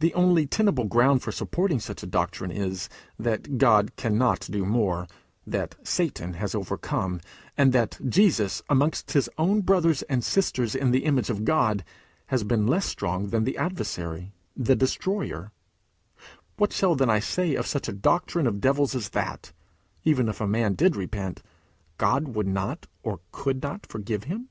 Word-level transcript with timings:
The 0.00 0.12
only 0.12 0.46
tenable 0.46 0.84
ground 0.84 1.22
for 1.22 1.32
supporting 1.32 1.80
such 1.80 2.02
a 2.02 2.06
doctrine 2.06 2.50
is, 2.50 2.90
that 3.18 3.56
God 3.56 3.96
cannot 3.96 4.40
do 4.40 4.66
more; 4.66 5.08
that 5.46 5.74
Satan 5.82 6.34
has 6.34 6.54
overcome; 6.54 7.22
and 7.56 7.72
that 7.72 7.98
Jesus, 8.06 8.60
amongst 8.68 9.12
his 9.12 9.30
own 9.38 9.62
brothers 9.62 10.02
and 10.02 10.22
sisters 10.22 10.74
in 10.74 10.90
the 10.90 11.06
image 11.06 11.30
of 11.30 11.46
God, 11.46 11.82
has 12.26 12.44
been 12.44 12.66
less 12.66 12.84
strong 12.84 13.28
than 13.28 13.44
the 13.44 13.56
adversary, 13.56 14.34
the 14.54 14.76
destroyer. 14.76 15.50
What 16.58 16.68
then 16.72 16.76
shall 16.98 17.10
I 17.10 17.18
say 17.18 17.54
of 17.54 17.66
such 17.66 17.88
a 17.88 17.92
doctrine 17.94 18.46
of 18.46 18.60
devils 18.60 18.94
as 18.94 19.08
that, 19.16 19.54
even 20.04 20.28
if 20.28 20.42
a 20.42 20.46
man 20.46 20.74
did 20.74 20.94
repent, 20.94 21.42
God 21.96 22.34
would 22.36 22.46
not 22.48 22.86
or 23.02 23.20
could 23.32 23.62
not 23.62 23.86
forgive 23.86 24.24
him? 24.24 24.50